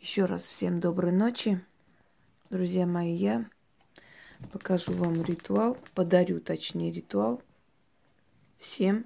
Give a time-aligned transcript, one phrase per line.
[0.00, 1.60] Еще раз всем доброй ночи.
[2.48, 3.44] Друзья мои, я
[4.50, 7.42] покажу вам ритуал, подарю точнее ритуал
[8.56, 9.04] всем.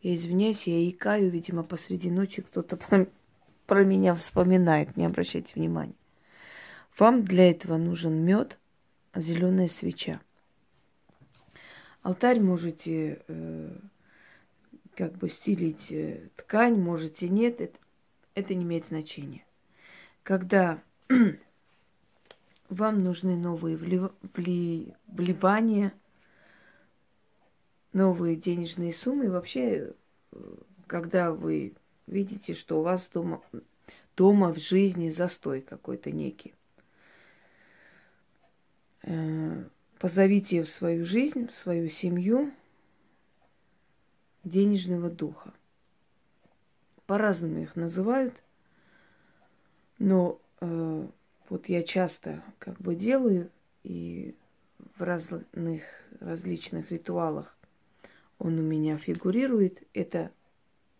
[0.00, 2.76] Я извиняюсь, я икаю, видимо, посреди ночи кто-то
[3.66, 5.96] про, меня вспоминает, не обращайте внимания.
[6.96, 8.60] Вам для этого нужен мед,
[9.16, 10.20] зеленая свеча.
[12.02, 13.76] Алтарь можете э,
[14.94, 17.76] как бы стелить э, ткань, можете нет, это,
[18.36, 19.42] это не имеет значения
[20.28, 20.82] когда
[22.68, 25.94] вам нужны новые вливания,
[27.94, 29.94] новые денежные суммы, и вообще,
[30.86, 31.72] когда вы
[32.06, 33.40] видите, что у вас дома,
[34.18, 36.52] дома в жизни застой какой-то некий.
[39.04, 39.64] Э,
[39.98, 42.52] позовите в свою жизнь, в свою семью
[44.44, 45.54] денежного духа.
[47.06, 48.34] По-разному их называют–
[49.98, 51.06] но э,
[51.48, 53.50] вот я часто как бы делаю
[53.82, 54.34] и
[54.96, 55.82] в разных
[56.20, 57.56] различных ритуалах
[58.38, 59.82] он у меня фигурирует.
[59.94, 60.30] Это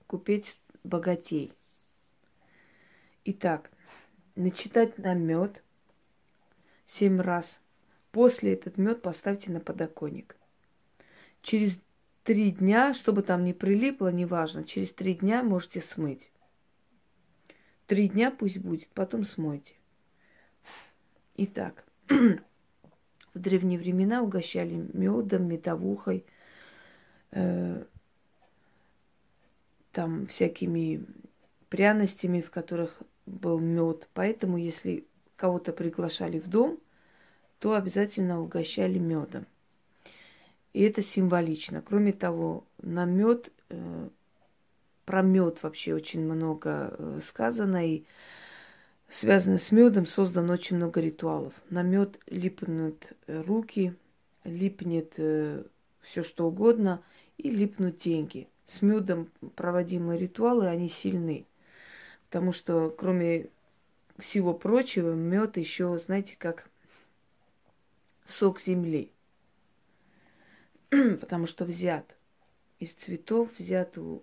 [0.07, 1.53] купить богатей.
[3.25, 3.71] Итак,
[4.35, 5.63] начитать на мед
[6.87, 7.61] семь раз.
[8.11, 10.37] После этот мед поставьте на подоконник.
[11.43, 11.79] Через
[12.25, 16.33] три дня, чтобы там не прилипло, неважно, через три дня можете смыть.
[17.89, 19.75] Три дня пусть будет, потом смойте.
[21.37, 22.39] Итак, в
[23.33, 26.27] древние времена угощали медом, медовухой,
[27.31, 27.83] э,
[29.93, 31.07] там всякими
[31.71, 34.07] пряностями, в которых был мед.
[34.13, 36.79] Поэтому, если кого-то приглашали в дом,
[37.59, 39.47] то обязательно угощали медом.
[40.75, 41.81] И это символично.
[41.81, 44.11] Кроме того, на мед э,
[45.09, 48.05] про мед вообще очень много э, сказано, и
[49.09, 51.55] связано с медом создано очень много ритуалов.
[51.71, 53.95] На мед липнут э, руки,
[54.45, 55.65] липнет э,
[56.03, 57.03] все что угодно,
[57.39, 58.49] и липнут деньги.
[58.67, 61.47] С медом проводимые ритуалы, они сильны.
[62.29, 63.49] Потому что, кроме
[64.19, 66.69] всего прочего, мед еще, знаете, как
[68.27, 69.11] сок земли.
[70.91, 72.15] Потому что взят
[72.79, 74.19] из цветов, взят Э,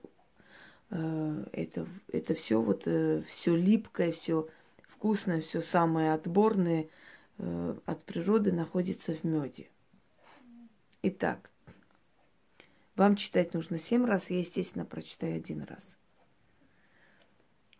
[0.89, 4.47] это, это все вот э, все липкое, все
[4.87, 6.87] вкусное, все самое отборное
[7.37, 9.67] э, от природы находится в меде.
[11.01, 11.49] Итак,
[12.95, 15.97] вам читать нужно семь раз, я, естественно, прочитаю один раз.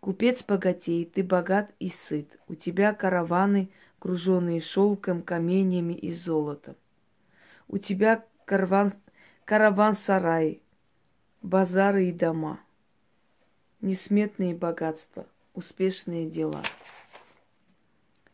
[0.00, 2.38] Купец богатей, ты богат и сыт.
[2.48, 6.76] У тебя караваны, груженные шелком, каменьями и золотом.
[7.66, 8.92] У тебя караван,
[9.44, 10.60] караван-сарай,
[11.42, 12.60] базары и дома–
[13.80, 16.62] несметные богатства, успешные дела.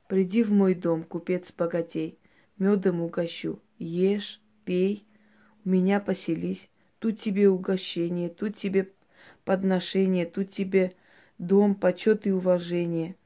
[0.09, 2.19] Приди в мой дом, купец богатей,
[2.59, 5.07] медом угощу, ешь, пей,
[5.65, 8.91] у меня поселись, тут тебе угощение, тут тебе
[9.45, 10.95] подношение, тут тебе
[11.39, 13.17] дом, почет и уважение.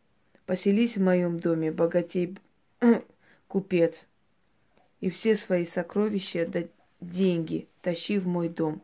[0.46, 2.38] Поселись в моем доме, богатей,
[3.48, 4.06] купец,
[5.00, 6.62] и все свои сокровища да
[7.00, 8.82] деньги тащи в мой дом.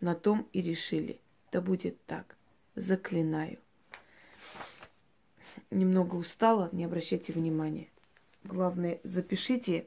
[0.00, 1.18] На том и решили.
[1.50, 2.33] Да будет так
[2.74, 3.58] заклинаю.
[5.70, 7.88] Немного устала, не обращайте внимания.
[8.44, 9.86] Главное, запишите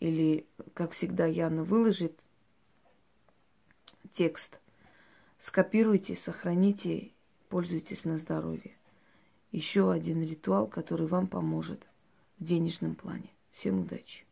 [0.00, 2.18] или, как всегда, Яна выложит
[4.12, 4.58] текст.
[5.38, 7.10] Скопируйте, сохраните,
[7.48, 8.76] пользуйтесь на здоровье.
[9.50, 11.86] Еще один ритуал, который вам поможет
[12.38, 13.30] в денежном плане.
[13.50, 14.24] Всем удачи!